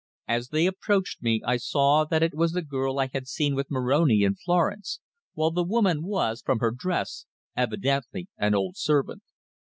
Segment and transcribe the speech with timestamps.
[0.27, 3.69] As they approached me I saw that it was the girl I had seen with
[3.69, 4.99] Moroni in Florence,
[5.35, 9.21] while the woman was, from her dress, evidently an old servant.